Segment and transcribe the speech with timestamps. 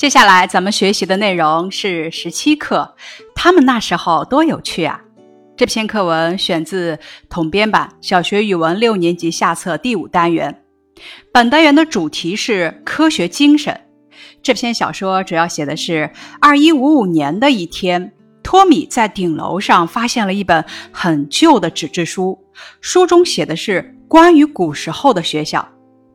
[0.00, 2.94] 接下来咱们学习的内容是十七课，
[3.34, 4.98] 他们那时候多有趣啊！
[5.58, 10.62] 这篇课文选自统编版小学语文六年级下册第五单元，
[11.30, 13.78] 本单元的主题是科学精神。
[14.42, 16.10] 这篇小说主要写的是
[16.40, 18.10] 二一五五年的一天，
[18.42, 22.42] 托米在顶楼上发现了一本很旧的纸质书，
[22.80, 25.68] 书中写的是关于古时候的学校。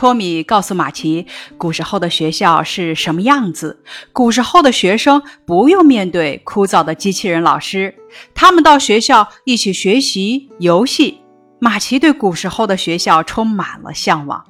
[0.00, 1.26] 托米告诉马奇，
[1.58, 3.84] 古时候的学校是什么样子。
[4.14, 7.94] 古时候的学生不用面对枯燥的机器人老师，
[8.34, 11.18] 他们到学校一起学习游戏。
[11.58, 14.42] 马奇对古时候的学校充满了向往。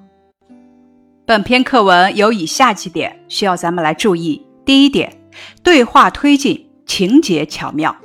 [1.26, 5.20] 本篇课文有以下几点需要咱们来注意：第一点，
[5.64, 7.96] 对话推进，情节巧妙。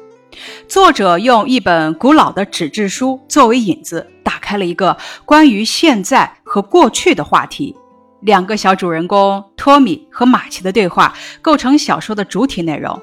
[0.67, 7.75] 作者用一本古老的纸质书作为引子，打开了一个关于现在和过去的话题。
[8.21, 12.99] 两个小主人公托米和马奇的对话构成小说的主体内容。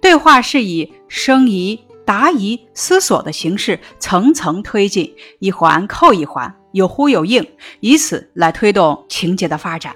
[0.00, 7.46] 对话是以生疑、答疑、思索的形式层层推进，一环扣一环，有呼有应，
[7.80, 9.94] 以此来推动情节的发展。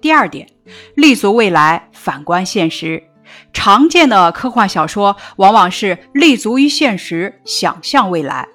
[0.00, 0.46] 第二点，
[0.94, 3.02] 立足未来，反观现实。
[3.52, 8.46] 常见的科幻小说往往是立足于现实，想象未来。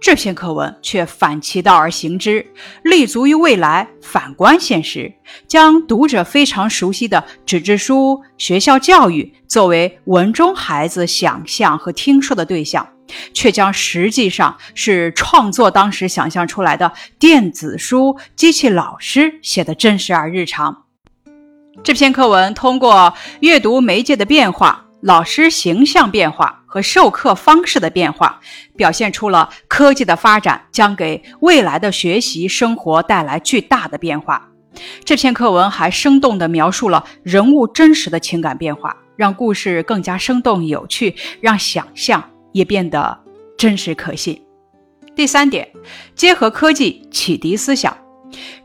[0.00, 2.46] 这篇课文却反其道而行之，
[2.84, 5.12] 立足于未来，反观现实，
[5.48, 12.88] 将读者非常熟悉的纸质书、学校教育作为文中孩子想象和听说的对象，
[13.34, 20.84] 却将实际上是创作当时想象出来的电子书、机器老师写的真实而日常。
[21.82, 28.40] 这篇课文通过阅读媒介的变化、老师形象变化和授课方式的变化，
[28.76, 34.48] 表现出了科技的发展将给未来的学习生活带来巨大的变化。
[35.04, 43.18] 这篇课文还生动地描述了人物真实的情感变化，让故事更加生动有趣，让想象也变得
[43.56, 44.40] 真实可信。
[45.16, 45.66] 第三点，
[46.14, 47.96] 结合科技启迪思想。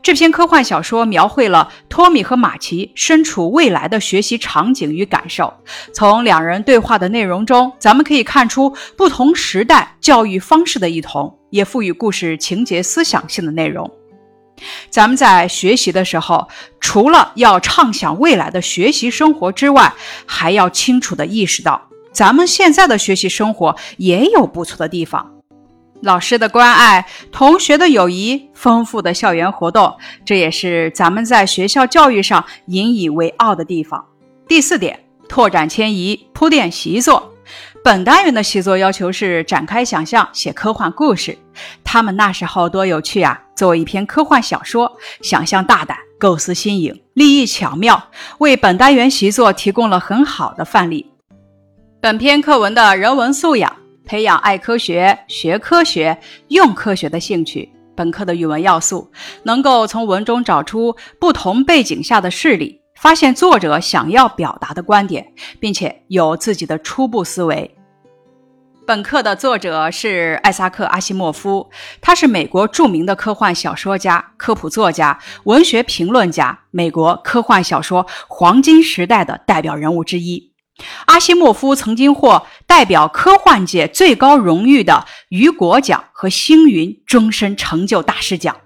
[0.02, 5.52] 这篇科幻小说描绘了托米和马奇身处未来的学习场景与感受。
[5.92, 13.90] 从两人对话的内容中，咱们可以看出不同时代教育方式的异同，也赋予故事情节思想性的内容。
[14.88, 16.46] 咱们在学习的时候，
[16.78, 19.92] 除了要畅想未来的学习生活之外，
[20.26, 25.32] 还要清楚地意识到，咱们现在的学习生活也有不错的地方。
[26.04, 34.04] 老师的关爱，同学的友谊，丰富的校园活动，这也是咱们在学校教育上引以为傲的地方。
[34.46, 37.32] 第四点，拓展迁移，铺垫习作。
[37.82, 41.38] 本单元的习作要求是展开想象，写科幻故事。
[41.82, 43.40] 他们那时候多有趣啊！
[43.56, 51.10] 作为一篇科幻小说，想象大胆，构思新颖，立意巧妙，为本单元习作提供了很好的范例。
[52.00, 53.83] 本篇课文的人文素养。
[54.04, 57.70] 培养爱科学、学科学、用科学的兴趣。
[57.96, 59.10] 本课的语文要素
[59.44, 65.24] 能够从文中找出不同背景下的事例，发现作者想要表达的观点，
[65.60, 67.72] 并且有自己的初步思维。
[68.86, 71.70] 本课的作者是艾萨克·阿西莫夫，
[72.02, 80.53] 他是美国著名的科幻小说家、科普作家、文学评论家，美国科幻小说黄金时代的代表人物之一。
[81.06, 88.56] 阿西莫夫曾经获代表科幻界最高荣誉的雨果奖和星云终身成就大师奖，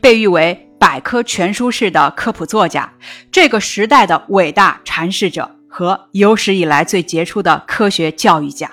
[0.00, 2.92] 被誉为百科全书式的科普作家，
[3.32, 8.70] 这个时代的伟大阐释者和有史以来最杰出的科学教育家。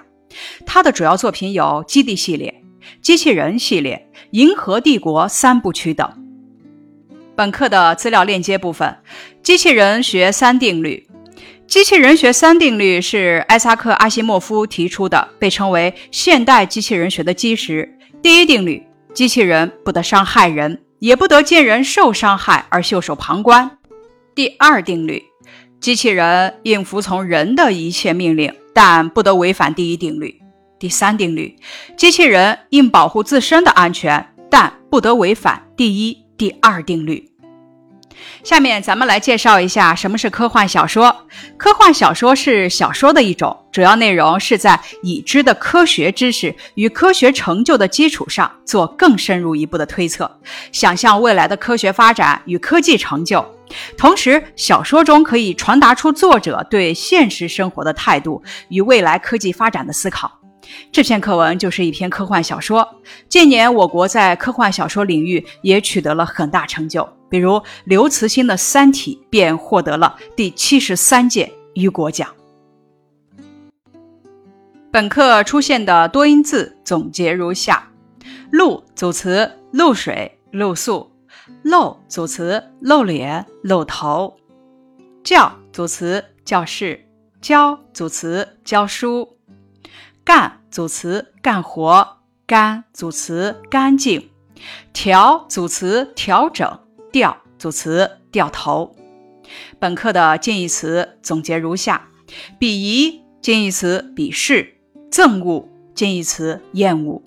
[0.65, 2.53] 他的主要作品有《基地》系列、
[3.01, 6.11] 《机器人》系列、《银河帝国》三部曲等。
[7.35, 8.97] 本课的资料链接部分：
[9.41, 11.07] 机器人学三定律。
[11.67, 17.97] 机器人学三定律是艾萨克·阿西莫夫提出的，被称为现代机器人学的基石。
[18.21, 23.79] 第一定律：机器人不得伤害人，也不得见人受伤害而袖手旁观。
[24.35, 25.23] 第二定律：
[25.79, 30.39] 机器人应服从人的一切命令，但不得违反第一定律。
[30.77, 31.55] 第三定律：
[31.97, 37.32] 机器人应保护自身的安全，但不得违反第一、第二定律。
[38.43, 41.15] 下面咱们来介绍一下什么是科幻小说。
[41.57, 50.29] 科幻小说是小说的一种，主要内容是在已知的科学知识与科学成就的基础上，做更深入一步的推测，
[50.71, 53.45] 想象未来的科学发展与科技成就。
[53.97, 60.31] 同时，小说中可以传达出作者对现实生活的态度与未来科技发展的思考。
[60.91, 62.87] 这篇课文就是一篇科幻小说。
[63.27, 67.07] 近年，我国在科幻小说领域也取得了很大成就。
[67.33, 72.29] 比如刘慈欣的《三体》便获得了第七十三届雨果奖。
[74.91, 77.89] 本课出现的多音字总结如下：
[78.51, 81.09] 露组词露水、露宿；
[81.63, 84.35] 露组词露脸、露头；
[85.23, 86.99] 教组词教室；
[87.41, 89.27] 教组词教书；
[90.23, 92.05] 干组词干活；
[92.45, 94.21] 干组词干净；
[94.93, 96.69] 调组词调整；
[97.13, 98.93] 掉组词掉头。
[99.79, 102.09] 本课的近义词总结如下：
[102.59, 104.73] 鄙夷近义词鄙视。
[105.11, 107.21] 憎恶近义词厌恶，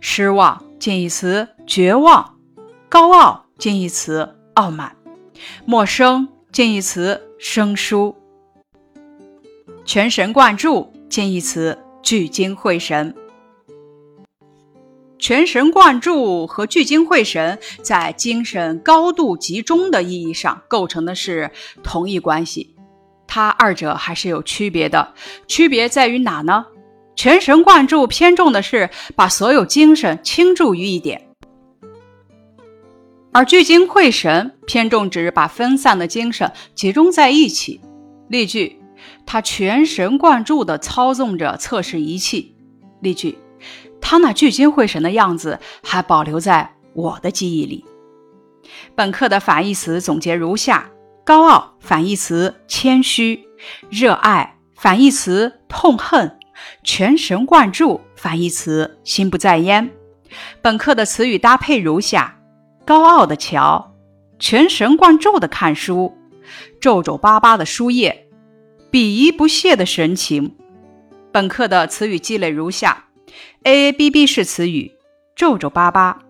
[0.00, 2.36] 失望近义词绝望，
[2.88, 4.96] 高傲近义词傲慢，
[5.64, 8.16] 陌生近义词生疏，
[9.84, 13.14] 全神贯注近义词聚精会神。
[15.22, 21.48] 全神贯注和聚精会神在精神高度集中的意义上构成的是
[21.80, 22.74] 同一关系，
[23.28, 25.14] 它二者还是有区别的，
[25.46, 26.66] 区别在于哪呢？
[27.14, 31.28] 全神贯注偏重的是把所有精神倾注于一点，
[33.30, 37.80] 而聚精会神偏重指把分散的精神集中在一起。
[38.26, 38.76] 例句：
[39.24, 42.56] 他全神贯注地操纵着测试仪器。
[43.00, 43.38] 例句：
[44.12, 47.82] 他那聚精会神的样子还保留在我的记忆里。
[48.94, 50.90] 本课的反义词总结如下：
[51.24, 53.42] 高傲反义词谦虚，
[53.88, 56.38] 热爱反义词痛恨。
[56.84, 59.90] 全神贯注反义词心不在焉。
[60.60, 62.38] 本课的词语搭配如下：
[62.84, 63.94] 高傲的瞧，
[64.38, 66.14] 全神贯注的看书，
[66.78, 68.28] 皱皱巴巴的书页，
[68.90, 70.54] 鄙夷不屑的神情。
[71.32, 73.06] 本课的词语积累如下
[73.64, 74.92] ：A A B B 式词语：
[75.34, 76.22] 皱皱巴巴，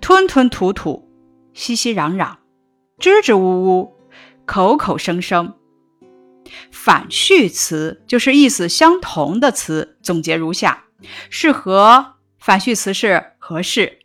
[0.00, 1.08] 吞吞吐吐，
[1.54, 2.36] 熙熙攘攘，
[2.98, 3.96] 支支吾吾，
[4.44, 5.54] 口口声声。
[6.70, 10.84] 反序词就是意思相同的词，总结如下：
[11.28, 14.00] 适合反序词是合适。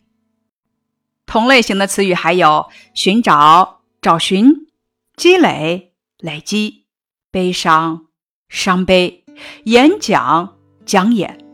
[1.25, 4.67] 同类型的词语还有寻找、找寻、
[5.15, 6.85] 积累、累积、
[7.31, 8.05] 悲伤、
[8.47, 9.23] 伤悲、
[9.63, 11.44] 演讲、讲演、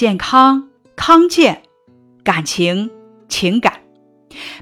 [0.00, 1.60] 健康、康健、
[2.24, 2.90] 感情、
[3.28, 3.82] 情感。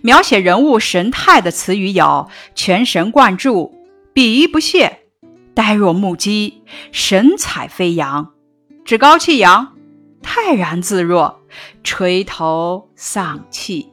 [0.03, 3.73] 描写人物神态的词语有全神贯注、
[4.13, 4.99] 鄙夷不屑。
[5.55, 8.33] 呆若木鸡，神采飞扬，
[8.85, 9.77] 趾高气扬，
[10.25, 11.37] 泰然自若，
[11.85, 13.93] 垂头丧气。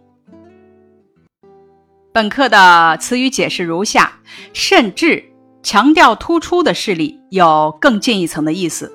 [2.12, 4.20] 本课的词语解释如下：
[4.52, 5.24] 甚至
[5.62, 8.92] 强调突出的事例，有更进一层的意思。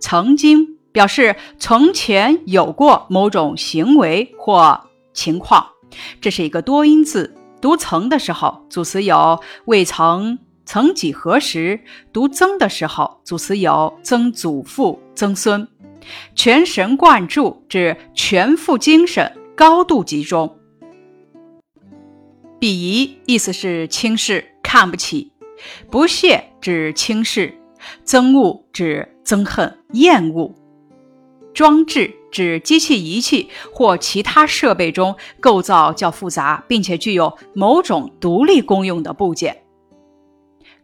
[0.00, 5.66] 曾经表示从前有过某种行为或情况，
[6.20, 7.34] 这是一个多音字。
[7.60, 10.38] 读曾的时候，组词有未曾。
[10.64, 11.80] 曾几何时，
[12.12, 15.66] 读曾的时候，组词有曾祖父、曾孙。
[16.34, 20.56] 全神贯注指全副精神、高度集中。
[22.58, 25.32] 鄙夷意思是轻视、看不起；
[25.90, 27.52] 不屑指轻视；
[28.06, 30.54] 憎恶指憎恨、厌恶；
[31.54, 39.62] 装置指机器仪器或其他设备中构造较复杂并且具有某种独立功用的部件。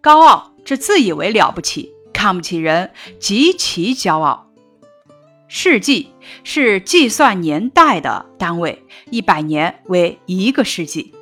[0.01, 4.51] 高傲是自以为了不起，看不起人，极其骄傲。
[5.49, 6.11] 世纪
[6.45, 11.15] 是计算年代的单位，一百年为一个世纪。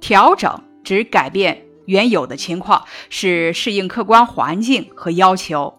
[0.00, 5.78] 调整指改变原有的情况，是适应客观环境和要求。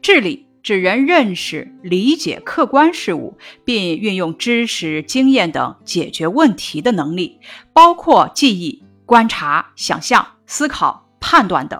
[0.00, 7.40] 智力指人认识、理解客观事物，并运用知识、经验等解决问题的能力，
[7.72, 8.82] 包括记忆。
[9.04, 11.78] 观察、想象、思考、判断等，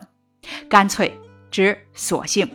[0.69, 1.19] 干脆
[1.51, 2.47] 指索性，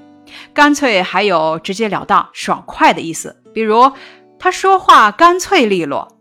[0.53, 3.41] 干脆还有直截了当、爽快的意思。
[3.55, 3.91] 比如
[4.37, 6.19] 他说话干脆利落。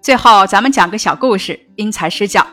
[0.00, 2.44] 最后，咱们讲个小故事，因材施教。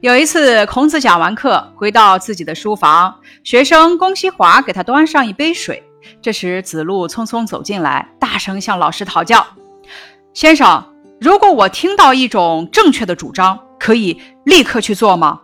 [0.00, 5.82] 有一次，孔子讲完课，回到自己的书房，学生龚西华给他端上一杯水。
[6.22, 9.46] 这时，子路匆匆走进来，大声向老师讨教
[10.34, 15.40] ：“先生。”如果我听到一种正确的主张，可以立刻去做吗？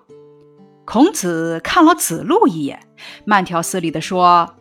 [0.85, 2.79] 孔子看了子路一眼，
[3.25, 4.55] 慢条斯理地说：“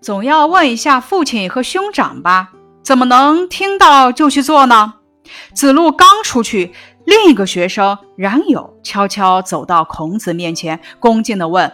[0.00, 2.52] 总要问一下父亲和兄长吧，
[2.84, 4.94] 怎么能听到就去做呢？”
[5.52, 6.72] 子路刚出去，
[7.04, 11.70] 另一个学生冉有悄悄走到孔子面前，恭敬地问：“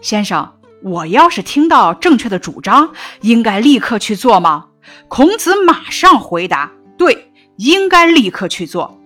[0.00, 4.66] 先生，我要是听到正确的主张，应该立刻去做吗？”
[5.08, 7.26] 孔子马上回答：“对。”
[7.60, 8.98] 应该立刻去做。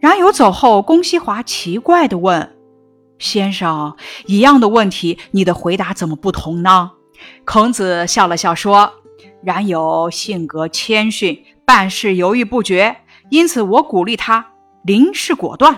[0.00, 2.54] 冉有走后，公西华奇怪地问
[3.18, 6.90] ：“先生，一样的问题，你的回答怎么不同呢？”
[7.46, 8.92] 孔子笑了笑说
[9.42, 12.94] ：“冉有性格谦逊，办事犹豫不决，
[13.30, 14.46] 因此我鼓励他
[14.86, 15.74] 临事果断；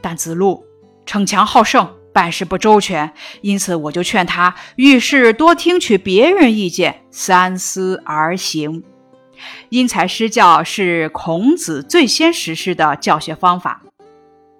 [0.00, 0.64] 但子路
[1.04, 3.12] 逞强好胜，办事不周全，
[3.42, 8.84] 因此我就劝他遇事多听取别人意见，三思而行。”
[9.68, 13.82] 因材施教是孔子最先实施的教学方法。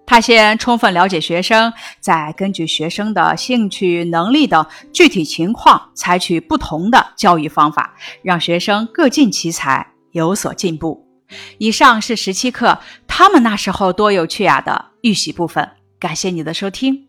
[0.04, 11.05] 他先充分了解学生，再根据学生的兴趣、能力等具体情况，采取不同的教育方法，让学生各尽其才，有所进步。
[11.58, 15.70] 以上是十七课，他们那时候多有趣呀的预习部分。
[15.98, 17.05] 感谢你的收听。